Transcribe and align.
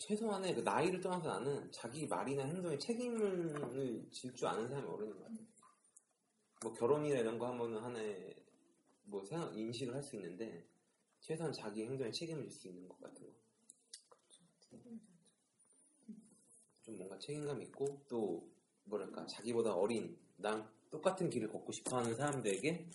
최소한의 0.00 0.54
그 0.54 0.60
나이를 0.62 1.00
떠나서 1.00 1.28
나는 1.28 1.70
자기 1.70 2.06
말이나 2.06 2.42
행동에 2.44 2.78
책임을 2.78 4.08
질 4.10 4.34
줄 4.34 4.46
아는 4.48 4.66
사람이 4.66 4.88
어른인 4.88 5.12
것 5.14 5.24
같아요. 5.24 5.46
뭐 6.62 6.72
결혼이나 6.72 7.18
이런 7.18 7.38
거 7.38 7.46
하면은 7.48 7.78
하나의 7.82 8.34
뭐 9.04 9.22
생각 9.24 9.54
인식을 9.56 9.94
할 9.94 10.02
수 10.02 10.16
있는데 10.16 10.66
최소한 11.20 11.52
자기 11.52 11.84
행동에 11.84 12.10
책임을 12.10 12.48
질 12.48 12.50
수 12.50 12.68
있는 12.68 12.88
것 12.88 12.98
같은 13.00 13.26
거. 13.26 13.34
좀 16.82 16.96
뭔가 16.96 17.18
책임감 17.18 17.60
있고 17.62 18.02
또 18.08 18.50
뭐랄까 18.84 19.26
자기보다 19.26 19.74
어린 19.74 20.18
랑 20.38 20.66
똑같은 20.90 21.28
길을 21.28 21.48
걷고 21.48 21.72
싶어하는 21.72 22.16
사람들에게 22.16 22.88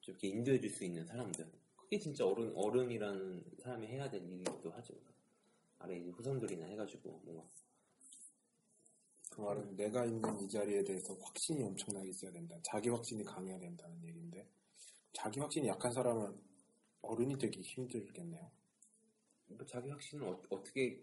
좀 0.00 0.12
이렇게 0.12 0.28
인도해 0.28 0.60
줄 0.60 0.70
수 0.70 0.84
있는 0.84 1.04
사람들. 1.04 1.50
그게 1.74 1.98
진짜 1.98 2.24
어른 2.24 2.54
어른이라는 2.54 3.56
사람이 3.58 3.88
해야 3.88 4.08
될 4.08 4.22
일이기도 4.22 4.70
하죠. 4.70 4.94
아래 5.78 5.98
후손들이나 5.98 6.66
해가지고 6.66 7.20
뭔가 7.24 7.48
그 9.30 9.40
말은 9.40 9.76
내가 9.76 10.04
있는 10.04 10.40
이 10.40 10.48
자리에 10.48 10.82
대해서 10.82 11.14
확신이 11.14 11.62
엄청나게 11.62 12.08
있어야 12.08 12.32
된다. 12.32 12.56
자기 12.62 12.88
확신이 12.88 13.22
강해야 13.24 13.58
된다는 13.58 14.02
얘기인데 14.04 14.48
자기 15.12 15.38
확신이 15.40 15.68
약한 15.68 15.92
사람은 15.92 16.36
어른이 17.02 17.38
되기 17.38 17.60
힘들겠네요. 17.62 18.50
뭐 19.46 19.64
자기 19.66 19.88
확신은 19.90 20.26
어, 20.26 20.42
어떻게 20.50 21.00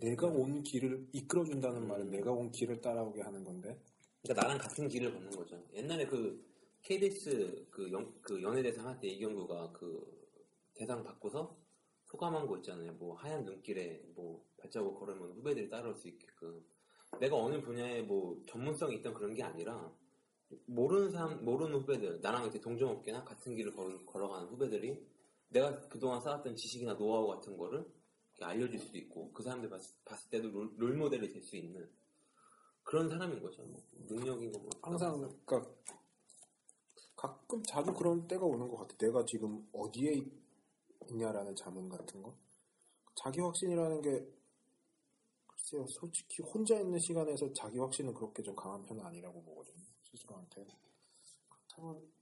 내가 0.00 0.26
온 0.26 0.62
길을 0.62 1.08
이끌어준다는 1.12 1.86
말은 1.86 2.10
내가 2.10 2.32
온 2.32 2.50
길을 2.50 2.80
따라오게 2.80 3.20
하는 3.22 3.44
건데 3.44 3.78
그러니까 4.22 4.42
나랑 4.46 4.58
같은 4.58 4.88
길을 4.88 5.12
걷는 5.12 5.30
거죠. 5.30 5.62
옛날에 5.74 6.06
그 6.06 6.44
KBS 6.82 7.66
그, 7.70 7.90
연, 7.92 8.20
그 8.22 8.42
연예대상 8.42 8.86
할 8.86 8.98
때 9.00 9.08
이경규가 9.08 9.72
그 9.72 10.16
대상 10.74 11.02
받고서 11.04 11.56
소감한 12.16 12.46
거 12.46 12.56
있잖아요. 12.56 12.92
뭐 12.94 13.14
하얀 13.14 13.44
눈길에 13.44 14.02
뭐 14.14 14.42
발자국 14.56 14.98
걸으면 14.98 15.32
후배들이 15.32 15.68
따라올 15.68 15.94
수 15.94 16.08
있게끔. 16.08 16.64
내가 17.20 17.36
어느 17.36 17.60
분야에 17.60 18.02
뭐 18.02 18.42
전문성이 18.48 18.96
있던 18.96 19.12
그런 19.14 19.34
게 19.34 19.42
아니라 19.42 19.92
모르는 20.66 21.10
사람, 21.10 21.44
모르는 21.44 21.78
후배들, 21.80 22.20
나랑 22.20 22.44
이렇게 22.44 22.60
동종업계나 22.60 23.24
같은 23.24 23.54
길을 23.54 23.74
걸, 23.74 24.04
걸어가는 24.06 24.48
후배들이 24.48 25.06
내가 25.50 25.88
그동안 25.88 26.20
쌓았던 26.20 26.56
지식이나 26.56 26.96
노하우 26.96 27.26
같은 27.28 27.56
거를 27.56 27.86
알려줄 28.40 28.78
수도 28.78 28.98
있고 28.98 29.32
그 29.32 29.42
사람들 29.42 29.68
봤, 29.68 29.80
봤을 30.04 30.30
때도 30.30 30.50
롤, 30.50 30.74
롤 30.76 30.94
모델이 30.94 31.28
될 31.28 31.42
수 31.42 31.56
있는 31.56 31.88
그런 32.82 33.08
사람인 33.08 33.42
거죠. 33.42 33.62
뭐 33.64 33.82
능력인 34.08 34.52
거 34.52 34.58
뭐. 34.58 34.70
항상 34.82 35.20
그러니까 35.44 35.70
가끔 37.16 37.62
자주 37.62 37.92
그런 37.92 38.26
때가 38.26 38.44
오는 38.44 38.68
것 38.68 38.76
같아. 38.76 38.96
내가 38.98 39.24
지금 39.24 39.66
어디에 39.72 40.24
있냐라는 41.08 41.54
자문 41.56 41.88
같은 41.88 42.22
거. 42.22 42.36
자기 43.14 43.40
확신이라는 43.40 44.02
게 44.02 44.26
글쎄요, 45.46 45.86
솔직히 45.88 46.42
혼자 46.42 46.78
있는 46.78 46.98
시간에서 46.98 47.52
자기 47.52 47.78
확신은 47.78 48.14
그렇게 48.14 48.42
좀 48.42 48.54
강한 48.54 48.82
편은 48.82 49.04
아니라고 49.04 49.42
보거든요. 49.42 49.84
스스로한테. 50.04 50.66
그렇다면 51.48 52.12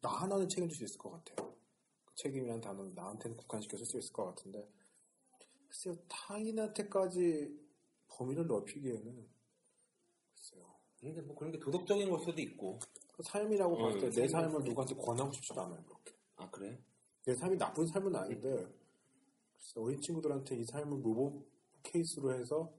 나 0.00 0.10
하나는 0.10 0.48
책임질 0.48 0.76
수 0.76 0.84
있을 0.84 0.98
것 0.98 1.10
같아요. 1.10 1.54
그 2.04 2.14
책임이라는 2.16 2.60
단어는 2.60 2.94
나한테는 2.94 3.36
국한시켜 3.36 3.76
쓸수 3.76 3.98
있을 3.98 4.12
것 4.12 4.26
같은데 4.26 4.68
글쎄요, 5.68 5.96
타인한테까지 6.08 7.58
범위를 8.08 8.46
넓히기에는 8.46 9.26
글쎄요. 10.34 10.74
근데 11.00 11.22
뭐 11.22 11.34
그런 11.34 11.50
게 11.52 11.58
도덕적인 11.58 12.10
걸 12.10 12.18
수도 12.20 12.40
있고. 12.42 12.78
그 13.14 13.22
삶이라고 13.22 13.76
음, 13.76 13.82
봤을 13.82 14.00
때내 14.00 14.28
삶이 14.28 14.28
삶을 14.28 14.64
누구한테 14.64 14.94
권하고 14.94 15.32
싶지도 15.32 15.62
않아요. 15.62 15.82
그렇게. 15.84 16.14
아 16.36 16.50
그래? 16.50 16.78
내 17.24 17.34
삶이 17.34 17.56
나쁜 17.58 17.86
삶은 17.86 18.14
아닌데 18.16 18.66
어린 19.76 20.00
친구들한테 20.00 20.56
이 20.56 20.64
삶을 20.64 21.02
로봇 21.04 21.46
케이스로 21.82 22.32
해서 22.34 22.72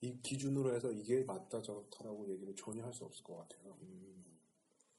이 0.00 0.20
기준으로 0.20 0.74
해서 0.74 0.92
이게 0.92 1.24
맞다 1.24 1.62
저렇다라고 1.62 2.28
얘기를 2.30 2.54
전혀 2.54 2.84
할 2.84 2.92
수 2.92 3.04
없을 3.04 3.24
것 3.24 3.36
같아요. 3.36 3.76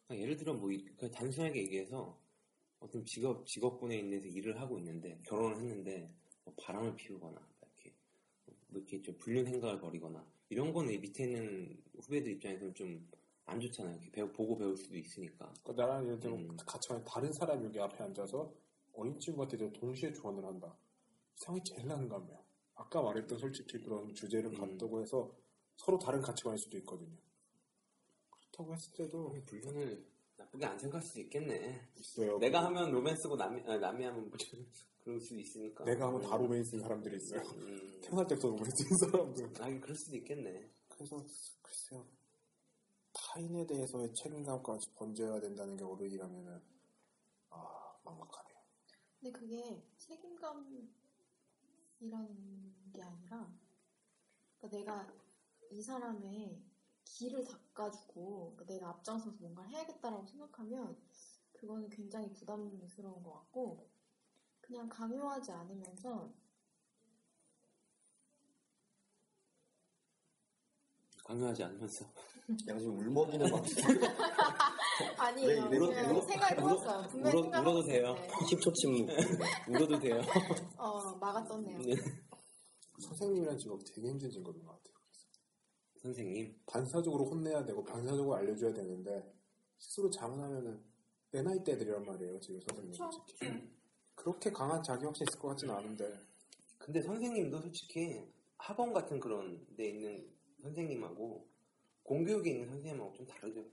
그러니까 0.07 0.23
예를 0.23 0.35
들어 0.37 0.53
뭐 0.53 0.71
이- 0.71 0.83
그냥 0.97 1.11
단순하게 1.13 1.61
얘기해서 1.63 2.19
어떤 2.79 3.05
직업 3.05 3.45
직업군에 3.45 3.97
있는데 3.99 4.29
일을 4.29 4.59
하고 4.59 4.77
있는데 4.79 5.19
결혼을 5.23 5.57
했는데 5.57 6.09
뭐 6.43 6.53
바람을 6.57 6.95
피우거나 6.95 7.39
이렇게 7.61 7.93
뭐 8.67 8.79
이렇게 8.81 9.01
좀 9.01 9.15
불륜 9.17 9.45
행각을 9.47 9.79
벌이거나 9.79 10.25
이런 10.49 10.73
거는 10.73 10.93
이 10.93 10.97
밑에 10.97 11.25
있는 11.25 11.77
후배들 11.99 12.31
입장에서는 12.33 12.73
좀 12.73 13.07
안 13.49 13.61
좋잖아요. 13.61 13.93
이렇게 13.95 14.11
배우, 14.11 14.29
보고 14.33 14.57
배울 14.57 14.75
수도 14.75 14.97
있으니까. 14.97 15.53
그러니까 15.63 15.85
나랑 15.87 16.05
예를 16.05 16.19
들어 16.19 16.35
음. 16.35 16.57
같이 16.65 16.89
다른 17.05 17.31
사람이 17.31 17.63
여기 17.63 17.79
앞에 17.79 18.03
앉아서 18.03 18.53
어린 18.97 19.17
친구한테 19.19 19.57
저 19.57 19.69
동시에 19.69 20.11
조언을 20.11 20.43
한다. 20.43 20.75
세상이 21.35 21.63
제일 21.63 21.87
감이야. 21.87 22.37
아까 22.75 23.01
말했던 23.01 23.37
솔직히 23.37 23.79
그런 23.79 24.13
주제를 24.13 24.51
음. 24.51 24.59
갖다고 24.59 25.01
해서 25.01 25.31
서로 25.77 25.99
다른 25.99 26.19
가치관일 26.21 26.57
수도 26.57 26.77
있거든요. 26.79 27.15
그렇다고 28.29 28.73
했을 28.73 28.93
때도 28.93 29.35
불륜을 29.45 30.05
나쁘게 30.37 30.65
안 30.65 30.77
생각할 30.79 31.01
수도 31.03 31.21
있겠네. 31.21 31.89
있어요. 31.95 32.37
내가 32.39 32.65
하면 32.65 32.91
로맨스고 32.91 33.35
남이 33.35 33.61
아, 33.67 33.77
남이 33.77 34.03
하면 34.03 34.29
뭐좀 34.29 34.65
그럴 35.03 35.19
수도 35.21 35.39
있으니까. 35.39 35.85
내가 35.85 36.07
하면 36.07 36.21
다 36.21 36.35
로맨스인 36.35 36.81
사람들이 36.81 37.15
있어요. 37.17 37.41
음, 37.55 38.01
태어날 38.01 38.27
때부터 38.27 38.47
로맨스인 38.49 38.97
사람들. 39.11 39.63
하긴 39.63 39.79
그럴 39.79 39.95
수도 39.95 40.17
있겠네. 40.17 40.69
그래서 40.87 41.15
글쎄요 41.61 42.05
타인에 43.13 43.65
대해서의 43.65 44.11
책임감까지 44.23 44.91
번져야 44.95 45.39
된다는 45.39 45.75
게 45.75 45.83
어른이라면은 45.83 46.61
아 47.49 47.57
막막하네요. 48.03 48.46
근데 49.19 49.31
그게 49.31 49.83
책임감이라는 49.97 50.89
게 52.93 53.01
아니라 53.01 53.51
그러니까 54.59 54.77
내가 54.77 55.13
이 55.71 55.81
사람의 55.81 56.63
길을 57.03 57.45
닦아주고 57.45 58.55
그러니까 58.55 58.65
내가 58.73 58.89
앞장서서 58.89 59.37
뭔가를 59.39 59.71
해야겠다라고 59.71 60.25
생각하면 60.25 60.97
그거는 61.53 61.89
굉장히 61.89 62.31
부담스러운 62.31 63.23
것 63.23 63.33
같고 63.33 63.89
그냥 64.61 64.87
강요하지 64.87 65.51
않으면서 65.51 66.33
강요하지 71.27 71.63
않으면서. 71.63 72.05
내가 72.65 72.79
지금 72.79 72.97
울먹이는 72.99 73.49
것 73.51 73.61
같아. 73.61 75.25
아니에요. 75.25 75.67
네, 75.69 75.77
울어- 75.77 75.87
그냥 75.87 76.11
울어- 76.15 76.21
생각해 76.25 76.55
봤어요. 76.55 77.07
분명히 77.09 77.41
울어- 77.41 77.59
울어도 77.61 77.83
돼요. 77.83 78.15
봤는데. 78.15 78.33
10초 78.45 78.73
침묵. 78.75 79.07
울어도 79.67 79.99
돼요. 79.99 80.21
어 80.77 81.15
막았었네요. 81.17 81.77
네. 81.79 81.95
선생님이라는 82.99 83.59
직업이 83.59 83.83
되게 83.85 84.07
힘든 84.09 84.29
직업인 84.29 84.63
것 84.63 84.71
같아요. 84.71 84.93
선생님. 86.01 86.55
반사적으로 86.65 87.25
혼내야 87.25 87.65
되고 87.65 87.83
반사적으로 87.83 88.35
알려줘야 88.35 88.73
되는데 88.73 89.33
스스로 89.77 90.09
자문하면은 90.09 90.81
내 91.31 91.41
나이 91.41 91.61
때들이란 91.63 92.05
말이에요. 92.05 92.39
지금 92.39 92.59
선생님. 92.61 92.93
솔직히 92.93 93.69
그렇게 94.15 94.51
강한 94.51 94.81
자기 94.81 95.05
확신 95.05 95.25
있을 95.29 95.39
것 95.39 95.49
같지는 95.49 95.75
않은데 95.75 96.11
근데 96.77 97.01
선생님도 97.01 97.59
솔직히 97.61 98.23
학원 98.57 98.93
같은 98.93 99.19
그런 99.19 99.63
데 99.75 99.89
있는 99.89 100.25
선생님하고 100.61 101.45
공교육에 102.07 102.51
있는 102.51 102.69
선생님하고 102.69 103.13
좀 103.13 103.27
다르죠. 103.27 103.65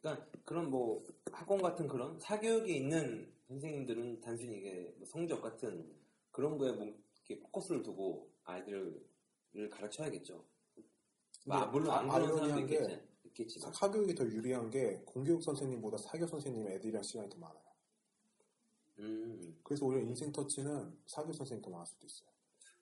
그러니까 0.00 0.26
그런 0.44 0.70
뭐 0.70 1.02
학원 1.32 1.62
같은 1.62 1.88
그런 1.88 2.20
사교육에 2.20 2.70
있는 2.74 3.32
선생님들은 3.48 4.20
단순히 4.20 4.58
이게 4.58 4.94
뭐 4.98 5.06
성적 5.06 5.40
같은 5.40 5.90
그런 6.30 6.58
거에 6.58 6.72
뭐 6.72 6.84
이렇게 6.84 7.40
포커스를 7.40 7.82
두고 7.82 8.30
아이들을 8.44 9.00
가르쳐야겠죠. 9.70 10.44
아, 11.48 11.64
물론 11.66 11.92
안 11.92 12.08
그런 12.08 12.36
사람도 12.36 12.60
있겠지. 12.60 13.00
있겠지만. 13.24 13.72
사교육이 13.72 14.14
더 14.14 14.24
유리한 14.26 14.70
게 14.70 15.00
공교육 15.06 15.42
선생님보다 15.42 15.96
사교 15.96 16.26
선생님 16.26 16.68
애들이랑 16.68 17.02
시간이 17.02 17.30
더 17.30 17.38
많아요. 17.38 17.64
음. 18.98 19.58
그래서 19.62 19.86
오히려 19.86 20.02
인생 20.02 20.30
터치는 20.30 20.98
사교 21.06 21.32
선생님 21.32 21.62
더 21.62 21.70
많을 21.70 21.86
수도 21.86 22.06
있어요. 22.06 22.28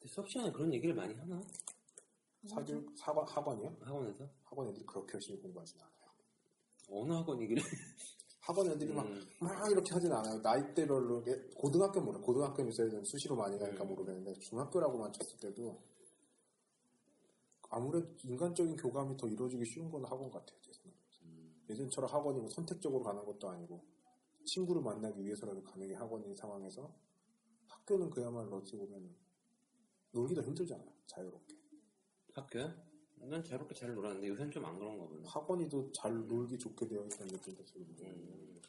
수업 0.07 0.29
시간에 0.29 0.51
그런 0.51 0.75
얘기를 0.75 0.93
많이 0.97 1.15
하나? 1.15 1.41
사교 2.47 2.85
학원 2.99 3.27
학원이요? 3.27 3.77
학원에서? 3.81 4.29
학원 4.45 4.69
애들이 4.69 4.85
그렇게 4.85 5.15
열심히 5.15 5.41
공부하진 5.41 5.81
않아요. 5.81 5.93
어느 6.91 7.13
학원 7.13 7.41
얘기를? 7.41 7.63
학원 8.41 8.69
애들이 8.69 8.93
막, 8.93 9.07
음. 9.07 9.25
막 9.39 9.71
이렇게 9.71 9.93
하진 9.93 10.13
않아요. 10.13 10.41
나이대별로 10.41 11.25
고등학교 11.55 12.01
모르 12.01 12.21
고등학교 12.21 12.67
요새는 12.67 13.05
수시로 13.05 13.37
많이 13.37 13.57
가니까 13.59 13.85
음. 13.85 13.89
모르겠는데 13.89 14.35
중학교라고만 14.41 15.13
쳤을 15.13 15.39
때도 15.39 15.81
아무래도 17.71 18.09
인간적인 18.25 18.77
교감이 18.77 19.17
더 19.17 19.29
이루어지기 19.29 19.65
쉬운 19.65 19.91
건 19.91 20.05
학원 20.05 20.31
같아요. 20.31 20.59
제 20.61 20.73
생각에. 20.73 20.99
음. 21.23 21.65
예전처럼 21.71 22.11
학원이 22.11 22.41
뭐 22.41 22.51
선택적으로 22.51 23.03
가는 23.05 23.25
것도 23.25 23.49
아니고 23.49 23.81
친구를 24.45 24.83
만나기 24.83 25.25
위해서라도 25.25 25.63
가는 25.63 25.87
게 25.87 25.95
학원인 25.95 26.35
상황에서 26.35 26.93
학교는 27.69 28.11
그야말로 28.11 28.57
어찌 28.57 28.77
보면 28.77 29.15
놀기도 30.11 30.43
힘들잖아요. 30.43 30.91
자유롭게. 31.07 31.62
학교야? 32.35 32.75
난 33.17 33.43
자유롭게 33.45 33.75
잘 33.75 33.95
놀았는데 33.95 34.29
요새는 34.29 34.51
좀 34.51 34.65
안 34.65 34.79
그런가 34.79 35.07
보네. 35.07 35.23
학원이도 35.27 35.93
잘 35.93 36.13
놀기 36.27 36.59
좋게 36.59 36.89
되어 36.89 37.05
있다는 37.05 37.33
느낌도 37.33 37.65
들고 37.65 37.87
음. 38.03 38.61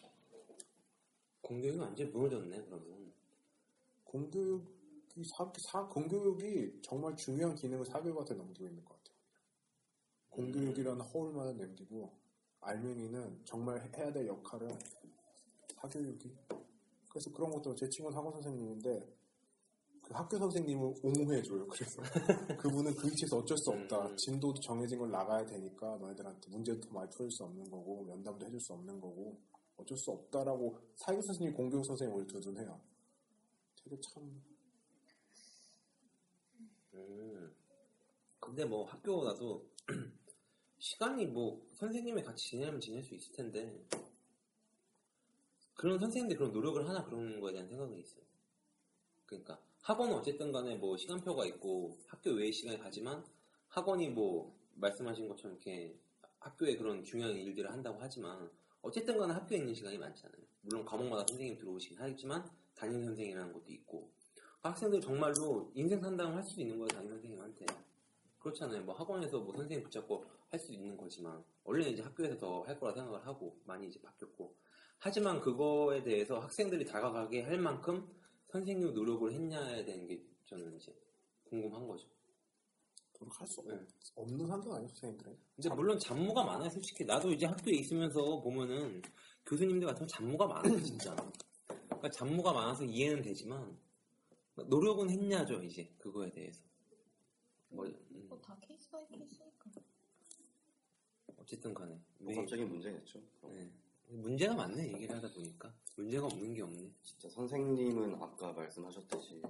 공교육이 1.41 1.77
완전히 1.79 2.09
무너졌네, 2.11 2.61
그러면. 2.65 3.11
공교육이 4.05 5.23
사, 5.35 5.51
사- 5.71 5.87
공교육이 5.87 6.81
정말 6.83 7.15
중요한 7.15 7.55
기능을 7.55 7.85
사교육한테 7.85 8.35
넘기고 8.35 8.67
있는 8.67 8.83
것 8.85 8.95
같아요. 8.97 9.17
공교육이라는 10.29 11.01
허울만을 11.01 11.57
남기고 11.57 12.11
알맹이는 12.61 13.41
정말 13.45 13.81
해야 13.97 14.11
될 14.13 14.27
역할을 14.27 14.69
사교육이 15.81 16.35
그래서 17.09 17.31
그런 17.33 17.51
것도 17.51 17.75
제 17.75 17.89
친구는 17.89 18.17
학원 18.17 18.33
선생님인데 18.33 19.22
그 20.03 20.13
학교 20.13 20.37
선생님을 20.37 20.95
옹호해줘요. 21.01 21.65
그래서 21.67 22.01
그분은 22.59 22.93
그 22.95 23.07
위치에서 23.07 23.37
어쩔 23.37 23.57
수 23.57 23.71
없다. 23.71 24.07
음. 24.07 24.17
진도도 24.17 24.59
정해진 24.59 24.99
걸 24.99 25.09
나가야 25.09 25.45
되니까 25.45 25.97
너희들한테 25.97 26.49
문제도 26.51 26.79
더 26.81 26.91
많이 26.91 27.09
풀릴 27.09 27.31
수 27.31 27.43
없는 27.45 27.69
거고 27.69 28.03
면담도 28.03 28.45
해줄 28.45 28.59
수 28.59 28.73
없는 28.73 28.99
거고 28.99 29.39
어쩔 29.77 29.97
수 29.97 30.11
없다라고 30.11 30.77
사교 30.95 31.21
선생님, 31.21 31.55
공교육 31.55 31.85
선생님을 31.85 32.27
두둔해요. 32.27 32.79
되게 33.81 33.97
참 34.01 34.43
음. 36.93 37.55
근데 38.39 38.65
뭐 38.65 38.83
학교 38.83 39.23
나도 39.23 39.65
시간이 40.79 41.27
뭐 41.27 41.65
선생님이 41.75 42.23
같이 42.23 42.49
지내면 42.49 42.81
지낼 42.81 43.01
수 43.03 43.15
있을 43.15 43.33
텐데 43.33 43.87
그런 45.75 45.97
선생님들 45.97 46.37
그런 46.37 46.51
노력을 46.51 46.87
하나 46.87 47.03
그런 47.05 47.39
거에 47.39 47.53
대한 47.53 47.67
생각이 47.69 47.97
있어요. 47.99 48.23
그러니까 49.25 49.59
학원은 49.83 50.15
어쨌든 50.15 50.53
간에 50.53 50.75
뭐 50.75 50.95
시간표가 50.95 51.45
있고 51.45 51.97
학교 52.07 52.31
외의 52.31 52.53
시간에 52.53 52.77
가지만 52.77 53.21
학원이 53.67 54.11
뭐 54.11 54.57
말씀하신 54.75 55.27
것처럼 55.27 55.57
이렇게 55.57 55.99
학교에 56.39 56.77
그런 56.77 57.03
중요한 57.03 57.35
일들을 57.35 57.69
한다고 57.69 57.97
하지만 57.99 58.49
어쨌든 58.81 59.17
간에 59.17 59.33
학교에 59.33 59.57
있는 59.57 59.73
시간이 59.73 59.97
많잖아요. 59.97 60.41
물론 60.61 60.85
과목마다 60.85 61.25
선생님 61.27 61.57
들어오시긴 61.57 61.99
하겠지만 61.99 62.49
담임 62.75 63.03
선생이라는 63.03 63.51
것도 63.51 63.65
있고 63.73 64.09
학생들 64.61 65.01
정말로 65.01 65.69
인생 65.75 65.99
상담을 65.99 66.37
할수 66.37 66.61
있는 66.61 66.77
거예요 66.77 66.87
담임 66.87 67.09
선생님한테 67.09 67.65
그렇잖아요 68.39 68.83
뭐 68.83 68.95
학원에서 68.95 69.41
뭐 69.41 69.53
선생님 69.53 69.83
붙잡고 69.83 70.25
할수 70.49 70.71
있는 70.71 70.95
거지만 70.95 71.43
원래는 71.65 71.91
이제 71.91 72.01
학교에서 72.01 72.37
더 72.37 72.63
할 72.63 72.79
거라 72.79 72.93
생각을 72.93 73.27
하고 73.27 73.59
많이 73.65 73.87
이제 73.87 74.01
바뀌었고 74.01 74.55
하지만 74.99 75.41
그거에 75.41 76.01
대해서 76.03 76.39
학생들이 76.39 76.85
다가가게 76.85 77.41
할 77.41 77.57
만큼 77.59 78.07
선생님이 78.53 78.91
노력을 78.91 79.33
했냐에 79.33 79.83
대한 79.83 80.05
게 80.05 80.23
저는 80.45 80.75
이제 80.75 80.95
궁금한 81.45 81.87
거죠 81.87 82.07
노력할 83.19 83.47
수 83.47 83.61
없, 83.61 83.67
네. 83.67 83.79
없는 84.15 84.45
환경 84.45 84.73
아니에요, 84.73 84.87
선생님들은? 84.89 85.37
근데 85.55 85.69
물론 85.73 85.97
잡무가 85.97 86.43
많아요 86.43 86.69
솔직히 86.69 87.03
나도 87.03 87.31
이제 87.31 87.47
학교에 87.47 87.73
있으면서 87.77 88.21
보면은 88.41 89.01
교수님들 89.47 89.87
같은 89.87 90.05
잡무가 90.07 90.45
많아요 90.45 90.77
진짜 90.83 91.15
그러니까 91.67 92.09
잡무가 92.11 92.53
많아서 92.53 92.85
이해는 92.85 93.23
되지만 93.23 93.75
노력은 94.55 95.09
했냐죠 95.09 95.55
이제 95.63 95.91
그거에 95.97 96.29
대해서 96.29 96.61
뭐 97.69 97.85
음, 97.87 98.27
뭐다 98.29 98.55
case 98.61 98.87
by 98.91 99.03
case니까. 99.07 99.71
어쨌든 101.37 101.73
간에 101.73 101.99
왜- 102.19 102.35
복합적인 102.35 102.69
문제겠죠. 102.69 103.19
네. 103.49 103.71
문제가 104.09 104.53
많네 104.53 104.93
얘기를 104.93 105.15
하다 105.15 105.33
보니까 105.33 105.73
문제가 105.95 106.25
없는 106.25 106.53
게 106.53 106.61
없네 106.61 106.91
진짜 107.03 107.29
선생님은 107.29 108.15
아까 108.15 108.51
말씀하셨듯이 108.51 109.41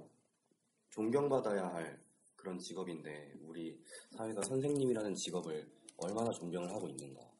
존경받아야 0.90 1.74
할 1.74 2.04
그런 2.36 2.58
직업인데 2.58 3.34
우리 3.40 3.82
사회가 4.10 4.42
선생님이라는 4.42 5.14
직업을 5.14 5.66
얼마나 5.96 6.30
존경을 6.30 6.70
하고 6.70 6.88
있는가. 6.88 7.32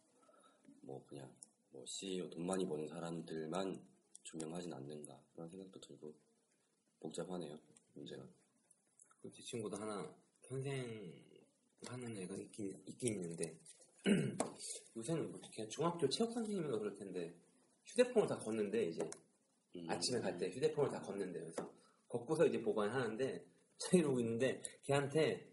뭐 0.81 1.05
그냥 1.06 1.31
뭐 1.71 1.85
CEO 1.85 2.31
돈 2.31 2.47
많이 2.47 2.67
버는 2.67 2.89
사람들만 2.89 3.81
존경하진 4.23 4.73
않는가 4.73 5.23
그런 5.35 5.49
생각도 5.51 5.79
들고 5.81 6.15
복잡하네요 7.01 7.59
문제가. 7.93 8.27
그제 9.21 9.43
친구도 9.43 9.77
하나 9.77 10.15
선생 10.41 11.23
하는 11.87 12.17
애가 12.17 12.35
있긴, 12.37 12.83
있긴 12.87 13.15
있는데 13.15 13.59
요새는 14.97 15.31
뭐 15.31 15.41
그냥 15.55 15.69
중학교 15.69 16.09
체육 16.09 16.33
선생님인가 16.33 16.79
그럴 16.79 16.95
텐데 16.95 17.35
휴대폰을 17.86 18.28
다 18.28 18.38
걷는데 18.38 18.84
이제. 18.86 19.08
음. 19.76 19.86
아침에 19.88 20.20
갈 20.20 20.38
때 20.38 20.50
휴대폰을 20.50 20.90
다 20.90 21.00
걷는데 21.00 21.40
그래서 21.40 21.69
걷고서 22.08 22.46
이제 22.46 22.60
보관하는데 22.62 23.44
이러고 23.92 24.20
있는데 24.20 24.62
걔한테 24.84 25.50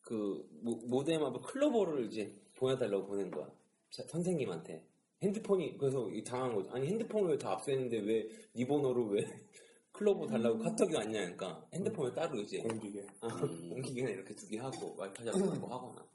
그 0.00 0.48
모- 0.62 0.80
모뎀 0.86 1.22
앞에 1.22 1.38
클로버를 1.44 2.06
이제 2.06 2.34
보내달라고 2.56 3.06
보낸 3.06 3.30
거야. 3.30 3.50
자- 3.90 4.02
선생님한테. 4.08 4.84
핸드폰이 5.22 5.76
그래서 5.76 6.08
이 6.10 6.22
당한 6.22 6.54
거죠 6.54 6.70
아니 6.70 6.86
핸드폰을 6.86 7.36
다 7.38 7.50
압수했는데 7.52 7.98
왜 7.98 8.28
네 8.54 8.64
번호로 8.66 9.06
왜 9.08 9.16
클로버 9.92 10.26
달라고 10.28 10.58
카톡이 10.60 10.94
왔냐 10.94 11.12
그러니까. 11.20 11.66
핸드폰을 11.74 12.14
따로 12.14 12.38
이제 12.40 12.58
공기계. 12.62 13.00
음. 13.24 13.72
옮기기는 13.72 14.12
이렇게 14.12 14.34
두 14.34 14.46
개 14.48 14.58
하고 14.58 14.94
와이파이 14.96 15.26
잡고 15.26 15.66
하거나 15.66 16.06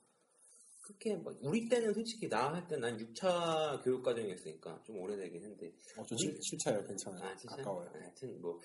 그렇게 0.83 1.15
뭐 1.15 1.33
우리 1.41 1.68
때는 1.69 1.94
솔직히 1.94 2.27
나 2.27 2.51
할 2.53 2.68
때 2.68 2.75
난 2.77 2.97
6차 2.97 3.81
교육 3.83 4.03
과정이었으니까 4.03 4.81
좀 4.83 5.00
오래되긴 5.00 5.41
했는데 5.41 5.71
어, 5.97 6.03
저 6.06 6.15
7, 6.15 6.38
차요 6.59 6.83
괜찮아요. 6.85 7.24
아, 7.24 7.35
진짜? 7.38 7.56
가까워요. 7.56 7.89
하여튼 7.94 8.41
뭐 8.41 8.59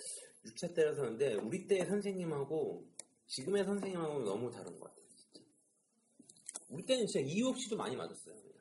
6차 0.47 0.75
때라서는데 0.75 1.35
우리 1.35 1.67
때 1.67 1.85
선생님하고 1.85 2.85
지금의 3.27 3.65
선생님하고 3.65 4.25
너무 4.25 4.51
다른 4.51 4.77
것 4.79 4.89
같아요. 4.89 5.05
진짜. 5.09 5.47
우리 6.71 6.85
때는 6.85 7.07
진짜 7.07 7.25
이유 7.27 7.49
없이도 7.49 7.77
많이 7.77 7.95
맞았어요. 7.97 8.35
그냥 8.35 8.59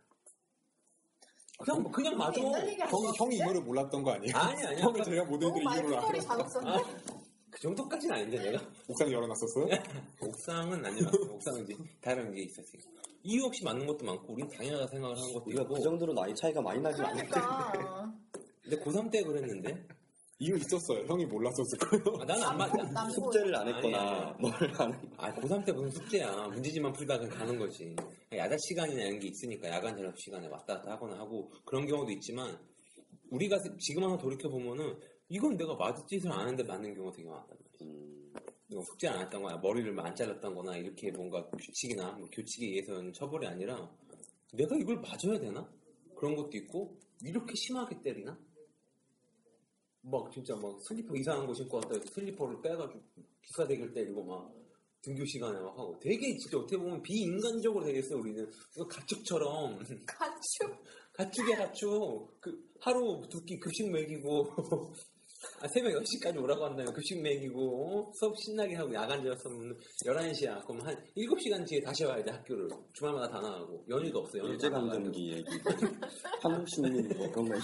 그냥, 1.60 1.82
뭐 1.82 1.92
그냥 1.92 2.18
맞아. 2.18 2.40
얘기 2.70 2.80
형이, 2.82 3.18
형이 3.18 3.36
이 3.38 3.40
노래 3.42 3.60
몰랐던 3.60 4.04
거 4.04 4.12
아니에요? 4.12 4.36
아니 4.38 4.64
아니야. 4.64 4.80
형을 4.84 5.04
제가 5.04 5.24
너무 5.24 5.32
모델들 5.32 5.62
이유를 5.64 5.98
알아. 5.98 6.22
잘했었네. 6.22 6.84
그 7.50 7.60
정도까지는 7.62 8.16
아닌데 8.16 8.38
내가 8.52 8.64
옥상 8.88 9.12
열어놨었어요? 9.12 9.66
옥상은 10.22 10.86
아니었어. 10.86 11.18
옥상은 11.34 11.64
이제 11.64 11.76
다른 12.00 12.32
게 12.32 12.44
있었어요. 12.44 12.82
이유 13.28 13.44
없이 13.44 13.62
맞는 13.62 13.86
것도 13.86 14.06
많고 14.06 14.34
우린 14.34 14.48
당연하다 14.48 14.88
생각을 14.88 15.18
하는 15.18 15.34
것도 15.34 15.44
우리가 15.48 15.64
있고 15.64 15.74
그 15.74 15.82
정도로 15.82 16.14
나이 16.14 16.34
차이가 16.34 16.62
많이 16.62 16.80
나지 16.80 17.02
않는데 17.02 17.28
그러니까. 17.28 18.14
근데 18.64 18.78
고3 18.80 19.12
때 19.12 19.22
그랬는데 19.22 19.86
이유 20.40 20.56
있었어요. 20.56 21.06
형이 21.08 21.26
몰랐었을 21.26 21.78
거예요. 21.78 22.22
아, 22.22 22.26
나는 22.26 22.44
안 22.44 22.58
맞아. 22.58 23.10
숙제를 23.10 23.54
안 23.54 23.68
했거나. 23.68 24.34
뭘 24.40 24.54
안. 24.78 25.12
아, 25.18 25.34
고3 25.34 25.66
때 25.66 25.74
무슨 25.74 25.90
숙제야. 25.92 26.48
문제집만 26.48 26.94
풀다가 26.94 27.28
가는 27.28 27.60
거지. 27.60 27.94
야자 28.32 28.56
시간이나 28.60 29.02
이런 29.04 29.20
게 29.20 29.28
있으니까 29.28 29.68
야간 29.72 29.98
저녁 29.98 30.18
시간에 30.18 30.48
왔다 30.48 30.76
갔다 30.76 30.92
하거나 30.92 31.18
하고 31.20 31.52
그런 31.66 31.86
경우도 31.86 32.10
있지만 32.14 32.58
우리가 33.30 33.58
지금 33.78 34.04
와서 34.04 34.18
돌이켜 34.18 34.48
보면은 34.48 34.98
이건 35.28 35.58
내가 35.58 35.76
맞을 35.76 36.06
짓을 36.08 36.32
안 36.32 36.40
하는데 36.40 36.64
맞는 36.64 36.94
경우가 36.96 37.14
되게 37.18 37.28
많단 37.28 37.50
말이야. 37.50 37.68
음, 37.82 38.17
숙제 38.70 39.08
안 39.08 39.22
했던 39.22 39.42
거나 39.42 39.58
머리를 39.58 39.98
안 40.00 40.14
잘랐던 40.16 40.54
거나 40.56 40.76
이렇게 40.78 41.12
뭔가 41.12 41.48
규칙이나 41.50 42.12
뭐 42.14 42.28
교칙에 42.30 42.66
의해서는 42.68 43.14
처벌이 43.14 43.48
아니라 43.48 43.90
내가 44.54 44.76
이걸 44.76 44.98
맞아야 44.98 45.40
되나? 45.40 45.70
그런 46.16 46.36
것도 46.36 46.52
있고 46.58 46.98
이렇게 47.22 47.54
심하게 47.56 48.02
때리나? 48.02 48.38
막 50.02 50.32
진짜 50.32 50.56
막 50.56 50.78
슬리퍼 50.88 51.16
이상한 51.16 51.46
거 51.48 51.54
신고 51.54 51.78
왔다 51.78 51.90
해서 51.94 52.04
슬리퍼를 52.14 52.62
빼가지고 52.62 53.02
기사대기를 53.42 53.94
때리고 53.94 54.24
막 54.24 54.54
등교 55.02 55.26
시간에 55.26 55.60
막 55.60 55.78
하고 55.78 55.98
되게 56.00 56.36
진짜 56.38 56.58
어떻게 56.58 56.78
보면 56.78 57.02
비인간적으로 57.04 57.86
되겠어 57.86 58.18
우리는 58.18 58.50
가축처럼 58.90 59.80
가축. 60.06 60.84
가축이야 61.14 61.58
가축 61.58 62.40
그 62.42 62.70
하루 62.80 63.28
두 63.30 63.44
끼 63.46 63.58
급식 63.60 63.90
먹이고 63.90 64.94
아, 65.60 65.68
새벽 65.68 65.92
10시까지 66.02 66.42
오라고 66.42 66.66
한다면 66.66 66.94
급식 66.94 67.22
먹이고 67.22 68.10
어? 68.10 68.12
수업 68.14 68.38
신나게 68.38 68.76
하고 68.76 68.94
야간 68.94 69.24
저녁하면 69.24 69.78
11시야 70.06 70.64
그럼 70.66 70.82
한 70.82 70.96
7시간 71.16 71.68
뒤에 71.68 71.82
다시 71.82 72.04
와야 72.06 72.24
돼 72.24 72.32
학교를 72.32 72.70
주말마다 72.94 73.30
다 73.30 73.42
나가고 73.42 73.86
연휴도 73.90 74.20
없어요. 74.20 74.44
일제감정기 74.44 75.32
얘기, 75.34 75.46
한국 76.42 76.70
식민 76.70 77.08
뭐 77.18 77.32
그런 77.32 77.50
거. 77.50 77.56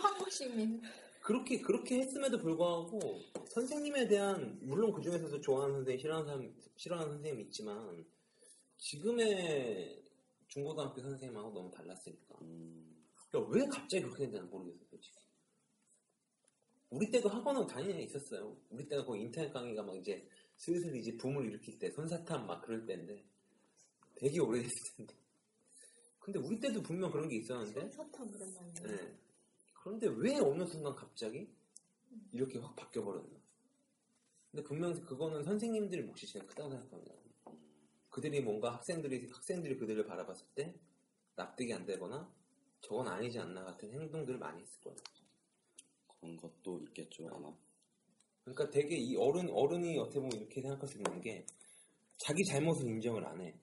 한국 0.00 0.30
시민. 0.30 0.82
그렇게 1.22 1.60
그렇게 1.60 1.98
했음에도 1.98 2.38
불구하고 2.38 3.20
선생님에 3.50 4.08
대한 4.08 4.58
물론 4.62 4.92
그 4.92 5.00
중에서도 5.02 5.40
좋아하는 5.40 5.76
선생님, 5.76 6.00
싫어하는 6.00 6.26
사람, 6.26 6.54
싫어하는 6.76 7.12
선생님이 7.12 7.44
있지만 7.44 8.04
지금의 8.78 10.02
중고등학교 10.48 11.00
선생님하고 11.00 11.52
너무 11.52 11.70
달랐으니까. 11.70 12.34
음, 12.42 13.04
그러니까 13.28 13.52
왜 13.52 13.66
갑자기 13.66 14.02
그렇게 14.02 14.24
됐는지 14.24 14.48
모르겠어요, 14.50 14.84
솔직히. 14.90 15.19
우리 16.90 17.10
때도 17.10 17.28
학원은 17.28 17.66
당연히 17.66 18.04
있었어요. 18.04 18.56
우리 18.68 18.86
때가 18.88 19.04
거의 19.04 19.22
인터넷 19.22 19.52
강의가 19.52 19.82
막 19.82 19.96
이제 19.96 20.28
슬슬 20.56 20.94
이제 20.96 21.16
붐을 21.16 21.46
일으킬 21.46 21.78
때, 21.78 21.90
손사탐 21.90 22.46
막 22.46 22.60
그럴 22.62 22.84
때인데 22.84 23.24
되게 24.16 24.40
오래됐을 24.40 24.96
텐데. 24.96 25.14
근데 26.18 26.38
우리 26.38 26.60
때도 26.60 26.82
분명 26.82 27.10
그런 27.10 27.28
게 27.28 27.36
있었는데 27.36 27.90
사탕 27.90 28.28
이런 28.28 28.54
말이야. 28.54 28.96
네. 28.96 29.18
그런데 29.72 30.08
왜 30.08 30.38
어느 30.38 30.66
순간 30.66 30.94
갑자기 30.94 31.48
이렇게 32.32 32.58
확 32.58 32.76
바뀌어 32.76 33.02
버렸나? 33.04 33.40
근데 34.50 34.64
분명 34.64 34.92
그거는 34.92 35.44
선생님들의 35.44 36.04
몫이 36.04 36.26
제일 36.26 36.46
크다고 36.46 36.70
생각합니다. 36.70 37.14
그들이 38.10 38.40
뭔가 38.40 38.74
학생들이, 38.74 39.30
학생들이 39.30 39.78
그들을 39.78 40.04
바라봤을 40.06 40.44
때 40.54 40.74
납득이 41.36 41.72
안 41.72 41.86
되거나 41.86 42.30
저건 42.80 43.08
아니지 43.08 43.38
않나 43.38 43.64
같은 43.64 43.92
행동들을 43.92 44.38
많이 44.38 44.60
했을 44.60 44.80
거예요. 44.80 44.98
그런 46.20 46.36
것도 46.36 46.80
있겠죠 46.88 47.28
아마. 47.32 47.52
그러니까 48.44 48.70
되게 48.70 48.96
이 48.96 49.16
어른, 49.16 49.48
어른이 49.50 49.98
어떻게 49.98 50.20
보면 50.20 50.32
이렇게 50.32 50.60
생각할 50.60 50.88
수 50.88 50.96
있는 50.96 51.20
게 51.20 51.44
자기 52.18 52.44
잘못을 52.44 52.86
인정을 52.88 53.24
안 53.26 53.40
해. 53.40 53.54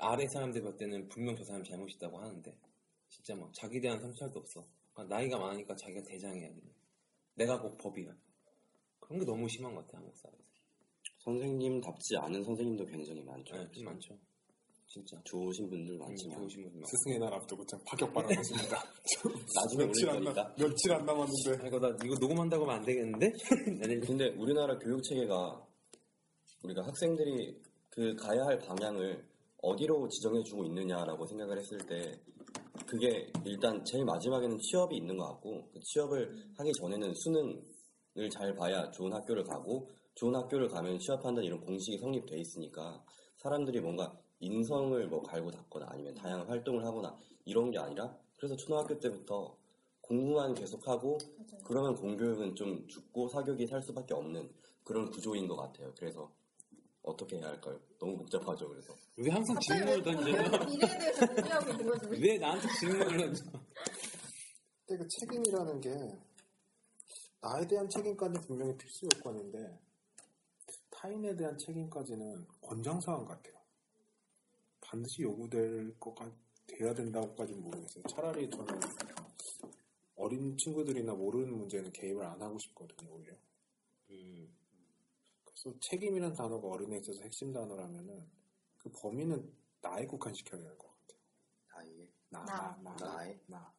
아래 0.00 0.26
사람들 0.32 0.62
볼 0.62 0.76
때는 0.76 1.08
분명 1.08 1.36
저 1.36 1.44
사람 1.44 1.62
잘못이다고 1.62 2.18
하는데 2.18 2.56
진짜 3.08 3.34
막 3.34 3.52
자기에 3.52 3.80
대한 3.80 4.00
성찰도 4.00 4.40
없어. 4.40 4.66
그러니까 4.94 5.14
나이가 5.14 5.38
많으니까 5.38 5.74
자기가 5.76 6.02
대장이야. 6.02 6.48
그냥. 6.48 6.74
내가 7.34 7.60
꼭 7.60 7.76
법이야. 7.78 8.16
그런 9.00 9.18
게 9.18 9.24
너무 9.24 9.48
심한 9.48 9.74
것 9.74 9.86
같아 9.86 9.98
한국 9.98 10.16
사회에서. 10.16 10.50
선생님답지 11.18 12.16
않은 12.16 12.42
선생님도 12.44 12.86
굉장히 12.86 13.22
많죠. 13.22 13.56
네, 13.56 13.70
좀 13.72 13.84
많죠. 13.84 14.18
진짜. 14.90 15.16
좋으신 15.24 15.70
분들 15.70 15.94
음, 15.94 15.98
많지만 16.00 16.36
좋으신 16.40 16.64
분들. 16.64 16.82
스승의 16.84 17.20
날 17.20 17.32
앞두고 17.32 17.64
참 17.66 17.78
파격 17.86 18.12
발언했습니다. 18.12 18.76
나중에 19.54 19.86
며칠 19.86 20.06
남, 20.06 20.24
거니까. 20.24 20.54
며칠 20.58 20.92
안 20.92 21.06
남았는데 21.06 21.62
아, 21.64 21.68
이거 21.68 21.78
나 21.78 21.96
이거 22.04 22.16
녹음한다고 22.20 22.64
하면 22.64 22.76
안 22.76 22.84
되겠는데? 22.84 23.32
아니, 23.84 24.00
근데 24.00 24.28
우리나라 24.30 24.76
교육 24.78 25.00
체계가 25.04 25.64
우리가 26.64 26.82
학생들이 26.84 27.56
그 27.88 28.16
가야 28.16 28.44
할 28.46 28.58
방향을 28.58 29.24
어디로 29.62 30.08
지정해 30.08 30.42
주고 30.42 30.64
있느냐라고 30.64 31.24
생각을 31.24 31.56
했을 31.56 31.78
때 31.86 32.20
그게 32.86 33.30
일단 33.44 33.84
제일 33.84 34.04
마지막에는 34.04 34.58
취업이 34.58 34.96
있는 34.96 35.16
것 35.16 35.24
같고 35.26 35.70
그 35.70 35.78
취업을 35.80 36.52
하기 36.58 36.72
전에는 36.80 37.14
수능을 37.14 38.30
잘 38.32 38.52
봐야 38.56 38.90
좋은 38.90 39.12
학교를 39.12 39.44
가고 39.44 39.88
좋은 40.16 40.34
학교를 40.34 40.66
가면 40.66 40.98
취업한다는 40.98 41.44
이런 41.44 41.60
공식이 41.60 41.98
성립돼 41.98 42.38
있으니까 42.40 43.04
사람들이 43.38 43.80
뭔가 43.80 44.18
인성을 44.40 45.06
뭐 45.08 45.22
갈고 45.22 45.50
닦거나 45.50 45.86
아니면 45.90 46.14
다양한 46.14 46.48
활동을 46.48 46.84
하거나 46.84 47.16
이런 47.44 47.70
게 47.70 47.78
아니라 47.78 48.16
그래서 48.36 48.56
초등학교 48.56 48.98
때부터 48.98 49.56
공부만 50.00 50.54
계속하고 50.54 51.18
맞아요. 51.38 51.64
그러면 51.64 51.94
공교육은 51.94 52.54
좀 52.56 52.86
죽고 52.88 53.28
사교육이 53.28 53.66
살 53.66 53.80
수밖에 53.82 54.14
없는 54.14 54.50
그런 54.82 55.10
구조인 55.10 55.46
것 55.46 55.56
같아요. 55.56 55.92
그래서 55.96 56.32
어떻게 57.02 57.36
해야 57.36 57.48
할까요? 57.48 57.78
너무 57.98 58.16
복잡하죠. 58.16 58.68
그래서 58.68 58.94
왜 59.16 59.30
항상 59.30 59.58
질문을 59.60 60.02
던져? 60.02 60.20
미래에 60.66 60.98
대해서 60.98 61.26
고민하고 61.26 61.70
있는 61.70 61.86
거지. 61.86 62.08
왜 62.20 62.38
나한테 62.38 62.68
질문을 62.80 63.16
던져? 63.18 63.44
근데 64.86 65.04
그 65.04 65.08
책임이라는 65.08 65.80
게 65.80 65.90
나에 67.42 67.66
대한 67.66 67.88
책임까지는 67.88 68.40
분명히 68.42 68.76
필수 68.76 69.06
요건인데 69.06 69.78
타인에 70.90 71.36
대한 71.36 71.56
책임까지는 71.56 72.46
권장사항 72.60 73.24
같아요. 73.24 73.59
반드시 74.90 75.22
요구될 75.22 75.94
것까 76.00 76.32
돼야 76.66 76.92
된다고까지는 76.92 77.62
모르겠어요. 77.62 78.02
차라리 78.10 78.50
저는 78.50 78.80
어린 80.16 80.56
친구들이나 80.56 81.14
모르는 81.14 81.56
문제는 81.56 81.92
개입을 81.92 82.24
안 82.24 82.42
하고 82.42 82.58
싶거든요. 82.58 83.08
오히려. 83.14 83.34
음, 84.10 84.52
그래서 85.44 85.78
책임이라는 85.80 86.34
단어가 86.34 86.66
어른에 86.68 86.98
있어서 86.98 87.22
핵심 87.22 87.52
단어라면은 87.52 88.28
그 88.78 88.90
범위는 88.90 89.52
나에 89.80 90.06
국한시켜야 90.06 90.60
될 90.60 90.76
것 90.76 90.88
같아요. 90.88 91.20
나에게 91.76 92.10
나, 92.30 92.44
나. 92.44 92.76
나, 92.82 92.82
나, 92.82 92.96
나 92.96 93.26
에? 93.28 93.40
나. 93.46 93.72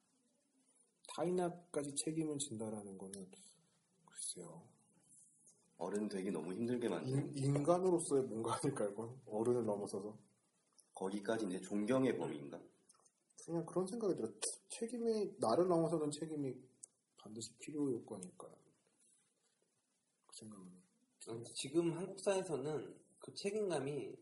타인에까지 1.09 1.93
책임을 1.95 2.37
진다라는 2.39 2.97
거는 2.97 3.29
글쎄요. 4.05 4.65
어른 5.77 6.07
되기 6.07 6.31
너무 6.31 6.53
힘들게 6.53 6.87
만드는 6.87 7.35
인, 7.35 7.43
인간으로서의 7.55 8.23
뭔가 8.23 8.55
아닐까요? 8.55 8.89
그건? 8.91 9.19
어른을 9.25 9.65
넘어서서 9.65 10.17
거기까지 11.01 11.47
이제 11.47 11.59
존경의 11.61 12.15
범위인가? 12.17 12.61
그냥 13.43 13.65
그런 13.65 13.87
생각이 13.87 14.15
들어요. 14.15 14.31
책임이 14.69 15.35
나를 15.39 15.67
넘어서는 15.67 16.11
책임이 16.11 16.55
반드시 17.17 17.51
필요 17.57 17.91
요건일까? 17.91 18.47
그 20.27 20.35
생각은 20.35 20.71
지금 21.53 21.97
한국 21.97 22.19
사회에서는 22.19 22.95
그 23.19 23.33
책임감이 23.33 24.15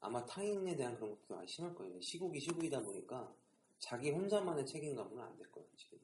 아마 0.00 0.24
타인에 0.24 0.76
대한 0.76 0.94
그런 0.96 1.10
것도 1.10 1.34
많이 1.34 1.48
심할 1.48 1.74
거예요. 1.74 2.00
시국이 2.00 2.38
시국이다 2.40 2.80
보니까 2.80 3.34
자기 3.80 4.10
혼자만의 4.10 4.66
책임감은 4.66 5.18
안 5.18 5.36
될 5.36 5.50
거예요, 5.50 5.68
지금. 5.76 5.98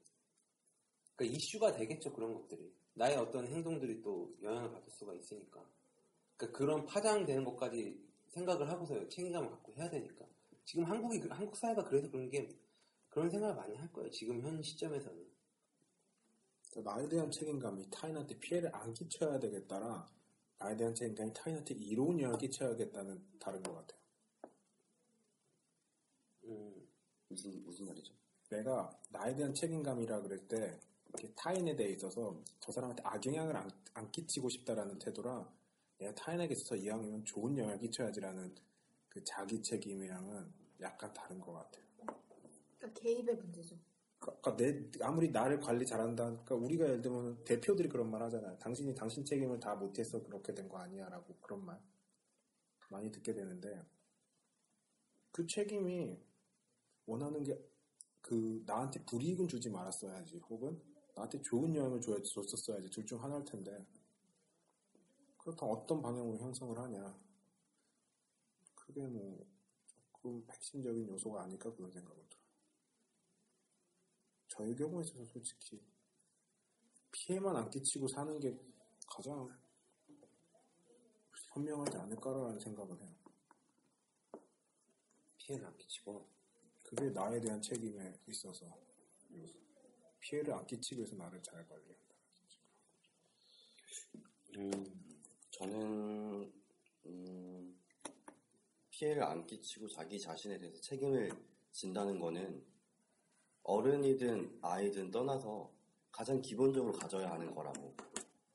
그러니까 1.14 1.36
이슈가 1.36 1.72
되겠죠, 1.72 2.12
그런 2.12 2.34
것들이. 2.34 2.72
나의 2.94 3.16
어떤 3.16 3.46
행동들이 3.46 4.02
또 4.02 4.34
영향을 4.42 4.70
받을 4.72 4.90
수가 4.90 5.14
있으니까. 5.14 5.64
그러니까 6.36 6.58
그런 6.58 6.84
파장되는 6.86 7.44
것까지 7.44 8.05
생각을 8.36 8.68
하고서 8.68 9.08
책임감을 9.08 9.50
갖고 9.50 9.74
해야 9.74 9.88
되니까. 9.88 10.26
지금 10.64 10.84
한국이, 10.84 11.20
그- 11.20 11.28
한국 11.28 11.56
사회가 11.56 11.84
그래서 11.84 12.10
그런 12.10 12.28
게, 12.28 12.48
그런 13.08 13.30
생각을 13.30 13.54
많이 13.54 13.74
할 13.76 13.90
거예요, 13.92 14.10
지금 14.10 14.40
현 14.42 14.62
시점에서는. 14.62 15.26
나에 16.84 17.08
대한 17.08 17.30
책임감이 17.30 17.88
타인한테 17.90 18.38
피해를 18.38 18.74
안 18.74 18.92
끼쳐야 18.92 19.38
되겠다라 19.40 20.06
나에 20.58 20.76
대한 20.76 20.94
책임감이 20.94 21.32
타인한테 21.32 21.74
이로운 21.74 22.18
영향을 22.20 22.38
끼쳐야겠다는 22.38 23.38
다른 23.38 23.62
것 23.62 23.74
같아요. 23.74 24.00
음, 26.44 26.86
무슨 27.28 27.62
무슨 27.64 27.86
말이죠? 27.86 28.12
내가 28.50 28.90
나에 29.08 29.34
대한 29.34 29.54
책임감이라 29.54 30.20
그럴 30.20 30.46
때 30.46 30.78
타인에 31.34 31.74
대해 31.74 31.92
있어서 31.92 32.42
저 32.60 32.70
사람한테 32.70 33.02
악영향을 33.06 33.56
안, 33.56 33.70
안 33.94 34.10
끼치고 34.12 34.50
싶다라는 34.50 34.98
태도랑 34.98 35.50
내가 35.98 36.14
타인에게 36.14 36.52
있어서 36.54 36.76
이왕이면 36.76 37.24
좋은 37.24 37.56
영향을 37.56 37.78
끼쳐야지라는 37.78 38.54
그 39.08 39.24
자기 39.24 39.62
책임이랑은 39.62 40.52
약간 40.80 41.12
다른 41.12 41.40
것 41.40 41.52
같아요. 41.52 41.84
그러니까 42.78 43.00
개입의 43.00 43.36
문제죠. 43.36 43.76
그러니까 44.18 44.56
내 44.56 44.90
아무리 45.00 45.30
나를 45.30 45.60
관리 45.60 45.86
잘한다. 45.86 46.24
그러니까 46.24 46.54
우리가 46.56 46.84
예를 46.86 47.02
들면 47.02 47.44
대표들이 47.44 47.88
그런 47.88 48.10
말 48.10 48.22
하잖아요. 48.24 48.58
당신이 48.58 48.94
당신 48.94 49.24
책임을 49.24 49.60
다 49.60 49.74
못해서 49.74 50.22
그렇게 50.22 50.54
된 50.54 50.68
거 50.68 50.78
아니야라고 50.78 51.36
그런 51.40 51.64
말 51.64 51.80
많이 52.90 53.10
듣게 53.10 53.32
되는데 53.34 53.84
그 55.32 55.46
책임이 55.46 56.18
원하는 57.06 57.42
게 57.42 57.58
그 58.26 58.60
나한테 58.66 59.04
불이익은 59.04 59.46
주지 59.46 59.70
말았어야지 59.70 60.38
혹은 60.50 60.82
나한테 61.14 61.40
좋은 61.42 61.72
영향을 61.76 62.00
줘야 62.00 62.20
줬었어야지 62.20 62.90
둘 62.90 63.06
중 63.06 63.22
하나일 63.22 63.44
텐데 63.44 63.86
그렇다면 65.46 65.76
어떤 65.76 66.02
방향으로 66.02 66.38
형성을 66.38 66.76
하냐 66.76 67.16
그게 68.74 69.06
뭐 69.06 69.46
조금 69.86 70.44
핵심적인 70.50 71.06
요소가 71.06 71.44
아닐까 71.44 71.72
그런 71.72 71.92
생각을 71.92 72.16
들어요. 72.28 72.46
저의 74.48 74.74
경우에 74.74 75.04
있어서 75.04 75.24
솔직히 75.26 75.80
피해만 77.12 77.54
안 77.54 77.70
끼치고 77.70 78.08
사는 78.08 78.40
게 78.40 78.58
가장 79.06 79.56
현명하지 81.52 81.96
않을까라는 81.96 82.58
생각을 82.58 83.00
해요. 83.00 83.14
피해를 85.38 85.64
안 85.64 85.76
끼치고. 85.76 86.28
그게 86.82 87.10
나에 87.10 87.40
대한 87.40 87.62
책임에 87.62 88.20
있어서. 88.26 88.66
피해를 90.18 90.54
안 90.54 90.66
끼치기 90.66 90.96
위해서 90.96 91.14
나를 91.14 91.40
잘 91.40 91.66
관리한다. 91.68 92.14
음, 94.56 95.05
저는 95.66 96.52
음, 97.06 97.80
피해를 98.90 99.22
안 99.24 99.44
끼치고 99.46 99.88
자기 99.88 100.20
자신에 100.20 100.58
대해서 100.58 100.80
책임을 100.80 101.32
진다는 101.72 102.20
거는 102.20 102.64
어른이든 103.64 104.60
아이든 104.62 105.10
떠나서 105.10 105.72
가장 106.12 106.40
기본적으로 106.40 106.92
가져야 106.92 107.30
하는 107.32 107.52
거라고 107.52 107.94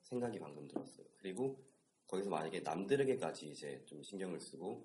생각이 0.03 0.39
방금 0.39 0.67
들었어요. 0.67 1.05
그리고 1.17 1.61
거기서 2.07 2.29
만약에 2.29 2.61
남들에게까지 2.61 3.49
이제 3.49 3.83
좀 3.85 4.01
신경을 4.01 4.39
쓰고 4.39 4.81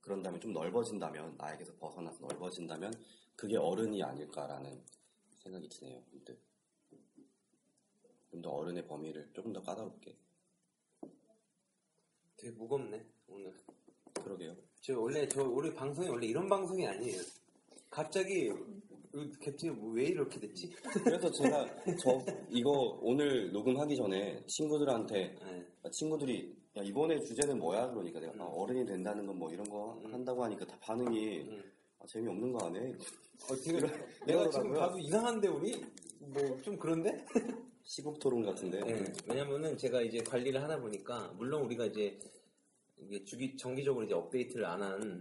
그런 0.00 0.22
다음에 0.22 0.38
좀 0.38 0.52
넓어진다면 0.52 1.36
나에게서 1.36 1.74
벗어나서 1.76 2.20
넓어진다면 2.20 2.92
그게 3.34 3.56
어른이 3.56 4.02
아닐까라는 4.02 4.80
생각이 5.42 5.68
드네요. 5.68 6.02
문득. 6.10 6.40
좀더 8.30 8.50
어른의 8.50 8.86
범위를 8.86 9.30
조금 9.32 9.52
더 9.52 9.60
까다롭게. 9.62 10.25
되게 12.36 12.52
무겁네 12.52 13.04
오늘. 13.28 13.52
그러게요. 14.22 14.54
저 14.80 14.98
원래 15.00 15.26
저 15.28 15.42
우리 15.42 15.72
방송이 15.74 16.08
원래 16.08 16.26
이런 16.26 16.48
방송이 16.48 16.86
아니에요. 16.86 17.20
갑자기 17.90 18.48
그 19.12 19.32
갑자기 19.42 19.70
뭐왜 19.70 20.04
이렇게 20.06 20.38
됐지? 20.38 20.70
그래서 21.04 21.30
제가 21.30 21.66
저 21.98 22.20
이거 22.50 22.98
오늘 23.00 23.50
녹음하기 23.52 23.96
전에 23.96 24.42
친구들한테 24.46 25.34
네. 25.42 25.90
친구들이 25.90 26.54
야 26.76 26.82
이번에 26.82 27.18
주제는 27.20 27.58
뭐야 27.58 27.88
그러니까 27.90 28.20
내가 28.20 28.32
아, 28.44 28.46
어른이 28.46 28.84
된다는 28.84 29.26
건 29.26 29.36
뭐 29.38 29.50
이런 29.50 29.64
거 29.68 29.98
음. 30.04 30.12
한다고 30.12 30.44
하니까 30.44 30.66
다 30.66 30.76
반응이 30.80 31.38
음. 31.40 31.62
아, 32.00 32.06
재미없는 32.06 32.52
거안 32.52 32.76
해. 32.76 32.92
어, 33.50 33.54
되게 33.64 33.80
내가 34.26 34.48
지금. 34.50 34.72
봐도 34.74 34.98
이상한데 34.98 35.48
우리 35.48 35.72
뭐 36.20 36.60
좀 36.62 36.76
그런데? 36.76 37.24
시국 37.86 38.18
토론 38.18 38.44
같은데. 38.44 38.80
네. 38.80 39.04
왜냐면은 39.28 39.76
제가 39.76 40.02
이제 40.02 40.18
관리를 40.18 40.60
하다 40.62 40.80
보니까 40.80 41.28
물론 41.38 41.62
우리가 41.66 41.86
이제 41.86 42.18
이게 42.98 43.24
주기 43.24 43.56
정기적으로 43.56 44.04
이제 44.04 44.14
업데이트를 44.14 44.64
안 44.66 44.82
한 44.82 45.20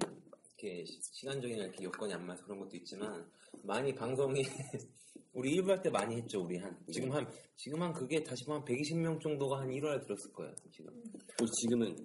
이렇게 0.57 0.83
시- 0.85 0.99
시간적인 1.01 1.57
이렇게 1.57 1.83
여건이 1.83 2.13
안 2.13 2.25
맞아서 2.25 2.45
그런 2.45 2.59
것도 2.59 2.75
있지만 2.77 3.29
많이 3.63 3.93
방송이 3.93 4.41
우리 5.33 5.51
일부 5.51 5.69
할 5.71 5.81
때 5.81 5.89
많이 5.89 6.15
했죠 6.15 6.43
우리 6.43 6.57
한. 6.57 6.75
지금 6.91 7.11
한 7.11 7.27
지금 7.55 7.81
한 7.81 7.93
그게 7.93 8.23
다시 8.23 8.45
보면 8.45 8.61
한 8.61 8.67
120명 8.67 9.21
정도가 9.21 9.59
한 9.59 9.69
1화를 9.69 10.01
들었을 10.03 10.31
거예요 10.33 10.55
지금. 10.71 10.91
그리고 11.37 11.51
지금은 11.61 11.95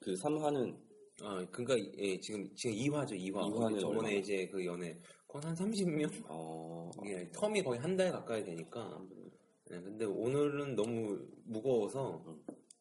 그 0.00 0.12
3화는? 0.14 0.76
아 1.22 1.46
그러니까 1.50 1.78
예, 1.98 2.20
지금 2.20 2.46
지금 2.54 2.76
2화죠 2.76 3.12
2화. 3.12 3.48
이화는 3.48 3.78
저번에 3.78 3.98
얼마? 4.08 4.10
이제 4.10 4.46
그 4.48 4.62
연애. 4.66 4.98
거의 5.28 5.44
한 5.46 5.54
30명? 5.54 6.24
어, 6.28 6.90
예, 7.06 7.30
텀이 7.30 7.64
거의 7.64 7.80
한 7.80 7.96
달 7.96 8.10
가까이 8.12 8.44
되니까 8.44 9.00
예, 9.70 9.80
근데 9.80 10.04
오늘은 10.04 10.76
너무 10.76 11.18
무거워서 11.44 12.22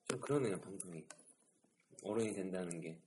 좀 0.08 0.20
그러네요 0.20 0.60
방송이 0.62 1.04
어른이 2.04 2.34
된다는 2.34 2.80
게 2.80 3.02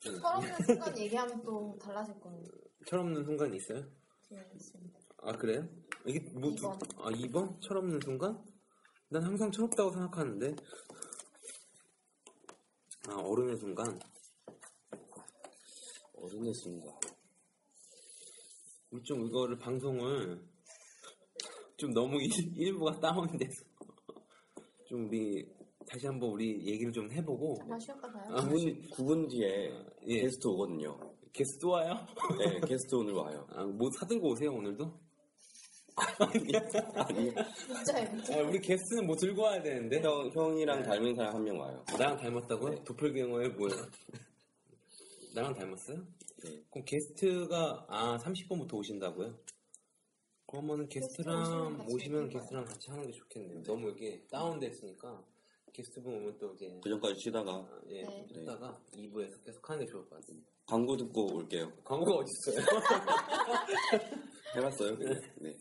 철없는 0.00 0.54
순간 0.66 0.98
얘기하면 0.98 1.42
또 1.42 1.76
달라질 1.80 2.18
거예요. 2.20 2.44
철없는 2.86 3.24
순간이 3.24 3.56
있어요? 3.56 3.84
네, 4.30 4.48
있습니다. 4.54 4.98
아 5.22 5.32
그래요? 5.32 5.66
이게 6.06 6.20
뭐 6.30 6.50
두- 6.54 6.58
이번. 6.58 6.78
아 6.98 7.10
2번? 7.10 7.60
철없는 7.62 8.00
순간? 8.00 8.44
난 9.08 9.22
항상 9.22 9.50
철없다고 9.50 9.90
생각하는데 9.90 10.54
아 13.08 13.14
어른의 13.16 13.56
순간 13.56 13.98
어른의 16.14 16.52
순간. 16.54 16.94
우리 18.90 19.02
좀 19.02 19.26
이거를 19.26 19.58
방송을 19.58 20.46
좀 21.78 21.92
너무 21.94 22.20
일, 22.20 22.30
일부가 22.56 22.98
다운돼서 23.00 23.64
좀 24.88 25.06
우리 25.06 25.46
다시 25.88 26.06
한번 26.06 26.30
우리 26.30 26.66
얘기를 26.66 26.92
좀 26.92 27.10
해보고 27.10 27.54
잠깐 27.60 27.80
쉬었다 27.80 28.10
가요. 28.12 28.24
아, 28.34 28.42
9분, 28.48 28.90
9분 28.90 29.30
뒤에 29.30 29.72
예. 30.08 30.20
게스트 30.22 30.46
오거든요. 30.48 30.98
게스트 31.32 31.64
와요? 31.66 31.94
네, 32.38 32.60
게스트 32.66 32.94
오늘 32.96 33.14
와요. 33.14 33.46
아, 33.54 33.64
뭐 33.64 33.88
사들고 34.00 34.30
오세요 34.32 34.50
오늘도? 34.52 34.84
아니, 36.20 37.32
진짜예요. 37.66 38.08
아, 38.44 38.48
우리 38.48 38.60
게스트는 38.60 39.06
뭐 39.06 39.16
들고 39.16 39.42
와야 39.42 39.62
되는데 39.62 40.00
형, 40.00 40.30
형이랑 40.32 40.82
닮은 40.82 41.14
사람 41.16 41.34
한 41.36 41.44
명 41.44 41.58
와요. 41.60 41.84
나랑 41.98 42.16
닮았다고요? 42.18 42.84
도플갱어에 42.84 43.48
뭐예요? 43.50 43.82
나랑 45.34 45.54
닮았어요? 45.54 45.96
네. 46.44 46.62
그럼 46.70 46.84
게스트가 46.84 47.86
아 47.88 48.16
30분부터 48.18 48.74
오신다고요? 48.74 49.34
그러면은 50.48 50.88
게스트랑 50.88 51.42
오시면 51.42 51.76
같이 51.76 51.94
오시면 51.94 52.20
해봐요. 52.22 52.28
게스트랑 52.30 52.64
같이 52.64 52.90
하는 52.90 53.06
게 53.06 53.12
좋겠네요. 53.12 53.62
너무 53.64 53.88
이렇게 53.88 54.26
다운됐으니까 54.30 55.22
게스트분 55.74 56.14
오면 56.14 56.38
또 56.38 56.54
이제 56.54 56.80
그 56.82 56.88
전까지 56.88 57.20
쉬다가 57.20 57.52
아, 57.52 57.80
예, 57.88 58.02
네. 58.02 58.26
쉬다가 58.32 58.80
2부에서 58.94 59.44
계속 59.44 59.68
하는 59.68 59.84
게 59.84 59.90
좋을 59.92 60.08
것 60.08 60.18
같아요. 60.18 60.38
광고 60.66 60.96
듣고 60.96 61.34
올게요. 61.36 61.70
광고가 61.84 62.16
어디 62.16 62.30
있어요? 62.32 62.64
해봤어요? 64.56 64.96
네. 65.36 65.54